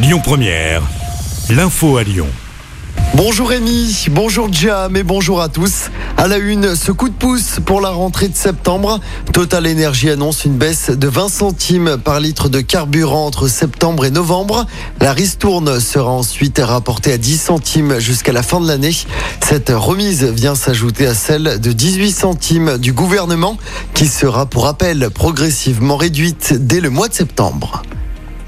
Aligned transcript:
Lyon 0.00 0.20
Première, 0.22 0.82
l'info 1.50 1.96
à 1.96 2.04
Lyon. 2.04 2.28
Bonjour 3.14 3.48
Rémi, 3.48 4.06
bonjour 4.12 4.48
Jam 4.52 4.96
et 4.96 5.02
bonjour 5.02 5.42
à 5.42 5.48
tous. 5.48 5.90
À 6.16 6.28
la 6.28 6.36
une, 6.36 6.76
ce 6.76 6.92
coup 6.92 7.08
de 7.08 7.14
pouce 7.14 7.58
pour 7.66 7.80
la 7.80 7.90
rentrée 7.90 8.28
de 8.28 8.36
septembre. 8.36 9.00
Total 9.32 9.66
Energy 9.66 10.08
annonce 10.08 10.44
une 10.44 10.56
baisse 10.56 10.90
de 10.90 11.08
20 11.08 11.28
centimes 11.28 11.96
par 11.96 12.20
litre 12.20 12.48
de 12.48 12.60
carburant 12.60 13.26
entre 13.26 13.48
septembre 13.48 14.04
et 14.04 14.12
novembre. 14.12 14.66
La 15.00 15.12
ristourne 15.12 15.80
sera 15.80 16.12
ensuite 16.12 16.60
rapportée 16.62 17.12
à 17.12 17.18
10 17.18 17.36
centimes 17.36 17.98
jusqu'à 17.98 18.32
la 18.32 18.44
fin 18.44 18.60
de 18.60 18.68
l'année. 18.68 18.96
Cette 19.44 19.70
remise 19.70 20.22
vient 20.22 20.54
s'ajouter 20.54 21.08
à 21.08 21.14
celle 21.14 21.58
de 21.60 21.72
18 21.72 22.12
centimes 22.12 22.78
du 22.78 22.92
gouvernement 22.92 23.56
qui 23.94 24.06
sera 24.06 24.46
pour 24.46 24.62
rappel 24.62 25.10
progressivement 25.10 25.96
réduite 25.96 26.54
dès 26.56 26.78
le 26.78 26.90
mois 26.90 27.08
de 27.08 27.14
septembre. 27.14 27.82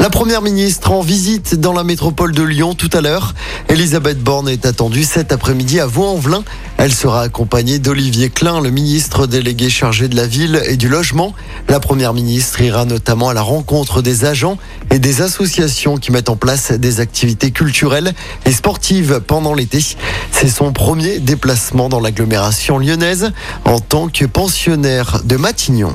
La 0.00 0.08
première 0.08 0.40
ministre 0.40 0.92
en 0.92 1.02
visite 1.02 1.56
dans 1.56 1.74
la 1.74 1.84
métropole 1.84 2.32
de 2.32 2.42
Lyon 2.42 2.72
tout 2.72 2.88
à 2.94 3.02
l'heure. 3.02 3.34
Elisabeth 3.68 4.18
Borne 4.18 4.48
est 4.48 4.64
attendue 4.64 5.04
cet 5.04 5.30
après-midi 5.30 5.78
à 5.78 5.84
Vaux-en-Velin. 5.84 6.42
Elle 6.78 6.94
sera 6.94 7.20
accompagnée 7.20 7.78
d'Olivier 7.78 8.30
Klein, 8.30 8.62
le 8.62 8.70
ministre 8.70 9.26
délégué 9.26 9.68
chargé 9.68 10.08
de 10.08 10.16
la 10.16 10.26
ville 10.26 10.62
et 10.66 10.78
du 10.78 10.88
logement. 10.88 11.34
La 11.68 11.80
première 11.80 12.14
ministre 12.14 12.62
ira 12.62 12.86
notamment 12.86 13.28
à 13.28 13.34
la 13.34 13.42
rencontre 13.42 14.00
des 14.00 14.24
agents 14.24 14.56
et 14.90 14.98
des 14.98 15.20
associations 15.20 15.98
qui 15.98 16.12
mettent 16.12 16.30
en 16.30 16.36
place 16.36 16.72
des 16.72 17.00
activités 17.00 17.50
culturelles 17.50 18.14
et 18.46 18.52
sportives 18.52 19.20
pendant 19.26 19.52
l'été. 19.52 19.84
C'est 20.32 20.48
son 20.48 20.72
premier 20.72 21.20
déplacement 21.20 21.90
dans 21.90 22.00
l'agglomération 22.00 22.78
lyonnaise 22.78 23.32
en 23.66 23.80
tant 23.80 24.08
que 24.08 24.24
pensionnaire 24.24 25.20
de 25.24 25.36
Matignon. 25.36 25.94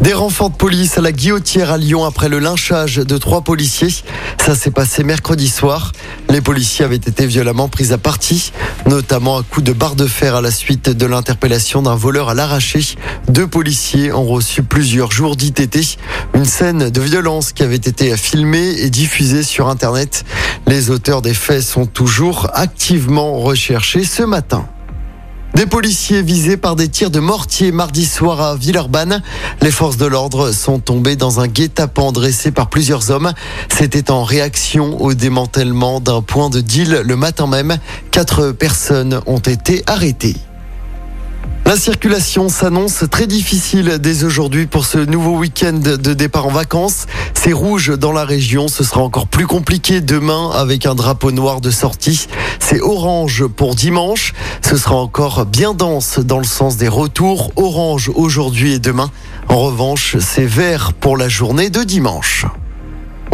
Des 0.00 0.12
renforts 0.14 0.50
de 0.50 0.56
police 0.56 0.96
à 0.96 1.00
la 1.00 1.10
guillotière 1.10 1.72
à 1.72 1.76
Lyon 1.76 2.04
après 2.04 2.28
le 2.28 2.38
lynchage 2.38 2.96
de 2.96 3.18
trois 3.18 3.42
policiers. 3.42 3.92
Ça 4.40 4.54
s'est 4.54 4.70
passé 4.70 5.02
mercredi 5.02 5.48
soir. 5.48 5.92
Les 6.30 6.40
policiers 6.40 6.84
avaient 6.84 6.96
été 6.96 7.26
violemment 7.26 7.68
pris 7.68 7.92
à 7.92 7.98
partie, 7.98 8.52
notamment 8.86 9.38
à 9.38 9.42
coups 9.42 9.64
de 9.64 9.72
barre 9.72 9.96
de 9.96 10.06
fer 10.06 10.36
à 10.36 10.40
la 10.40 10.52
suite 10.52 10.88
de 10.88 11.06
l'interpellation 11.06 11.82
d'un 11.82 11.96
voleur 11.96 12.28
à 12.28 12.34
l'arraché. 12.34 12.80
Deux 13.28 13.48
policiers 13.48 14.12
ont 14.12 14.24
reçu 14.24 14.62
plusieurs 14.62 15.10
jours 15.10 15.34
d'ITT. 15.34 15.98
Une 16.34 16.44
scène 16.44 16.90
de 16.90 17.00
violence 17.00 17.52
qui 17.52 17.64
avait 17.64 17.74
été 17.74 18.16
filmée 18.16 18.80
et 18.80 18.90
diffusée 18.90 19.42
sur 19.42 19.68
Internet. 19.68 20.24
Les 20.68 20.90
auteurs 20.90 21.22
des 21.22 21.34
faits 21.34 21.62
sont 21.62 21.86
toujours 21.86 22.48
activement 22.54 23.40
recherchés 23.40 24.04
ce 24.04 24.22
matin. 24.22 24.68
Des 25.58 25.66
policiers 25.66 26.22
visés 26.22 26.56
par 26.56 26.76
des 26.76 26.86
tirs 26.86 27.10
de 27.10 27.18
mortier 27.18 27.72
mardi 27.72 28.06
soir 28.06 28.40
à 28.40 28.54
Villeurbanne. 28.54 29.24
Les 29.60 29.72
forces 29.72 29.96
de 29.96 30.06
l'ordre 30.06 30.52
sont 30.52 30.78
tombées 30.78 31.16
dans 31.16 31.40
un 31.40 31.48
guet-apens 31.48 32.12
dressé 32.12 32.52
par 32.52 32.70
plusieurs 32.70 33.10
hommes. 33.10 33.32
C'était 33.68 34.12
en 34.12 34.22
réaction 34.22 35.02
au 35.02 35.14
démantèlement 35.14 35.98
d'un 35.98 36.22
point 36.22 36.48
de 36.48 36.60
deal 36.60 37.02
le 37.04 37.16
matin 37.16 37.48
même. 37.48 37.78
Quatre 38.12 38.52
personnes 38.52 39.20
ont 39.26 39.40
été 39.40 39.82
arrêtées. 39.88 40.36
La 41.68 41.76
circulation 41.76 42.48
s'annonce 42.48 43.04
très 43.10 43.26
difficile 43.26 43.98
dès 44.00 44.24
aujourd'hui 44.24 44.66
pour 44.66 44.86
ce 44.86 44.96
nouveau 44.96 45.36
week-end 45.36 45.74
de 45.74 46.14
départ 46.14 46.46
en 46.46 46.50
vacances. 46.50 47.04
C'est 47.34 47.52
rouge 47.52 47.90
dans 47.90 48.12
la 48.12 48.24
région. 48.24 48.68
Ce 48.68 48.82
sera 48.82 49.02
encore 49.02 49.26
plus 49.26 49.46
compliqué 49.46 50.00
demain 50.00 50.50
avec 50.54 50.86
un 50.86 50.94
drapeau 50.94 51.30
noir 51.30 51.60
de 51.60 51.70
sortie. 51.70 52.26
C'est 52.58 52.80
orange 52.80 53.46
pour 53.48 53.74
dimanche. 53.74 54.32
Ce 54.62 54.78
sera 54.78 54.94
encore 54.94 55.44
bien 55.44 55.74
dense 55.74 56.20
dans 56.20 56.38
le 56.38 56.44
sens 56.44 56.78
des 56.78 56.88
retours. 56.88 57.52
Orange 57.56 58.10
aujourd'hui 58.14 58.72
et 58.72 58.78
demain. 58.78 59.10
En 59.48 59.58
revanche, 59.58 60.16
c'est 60.20 60.46
vert 60.46 60.94
pour 60.94 61.18
la 61.18 61.28
journée 61.28 61.68
de 61.68 61.84
dimanche. 61.84 62.46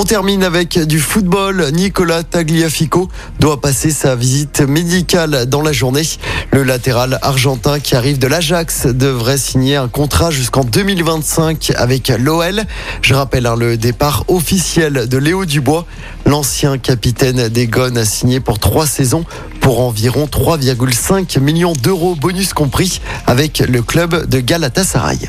On 0.00 0.04
termine 0.04 0.44
avec 0.44 0.78
du 0.78 1.00
football. 1.00 1.72
Nicolas 1.72 2.22
Tagliafico 2.22 3.08
doit 3.40 3.60
passer 3.60 3.90
sa 3.90 4.14
visite 4.14 4.60
médicale 4.60 5.46
dans 5.46 5.60
la 5.60 5.72
journée. 5.72 6.04
Le 6.52 6.62
latéral 6.62 7.18
argentin 7.20 7.80
qui 7.80 7.96
arrive 7.96 8.20
de 8.20 8.28
l'Ajax 8.28 8.86
devrait 8.86 9.38
signer 9.38 9.74
un 9.74 9.88
contrat 9.88 10.30
jusqu'en 10.30 10.62
2025 10.62 11.72
avec 11.74 12.12
l'OL. 12.16 12.62
Je 13.02 13.12
rappelle 13.12 13.46
hein, 13.46 13.56
le 13.58 13.76
départ 13.76 14.22
officiel 14.28 15.08
de 15.08 15.18
Léo 15.18 15.44
Dubois. 15.44 15.84
L'ancien 16.26 16.78
capitaine 16.78 17.48
des 17.48 17.66
Gones 17.66 17.98
a 17.98 18.04
signé 18.04 18.38
pour 18.38 18.60
trois 18.60 18.86
saisons 18.86 19.24
pour 19.60 19.80
environ 19.80 20.26
3,5 20.26 21.40
millions 21.40 21.72
d'euros 21.72 22.14
bonus 22.14 22.52
compris 22.52 23.00
avec 23.26 23.58
le 23.58 23.82
club 23.82 24.28
de 24.28 24.38
Galatasaray. 24.38 25.28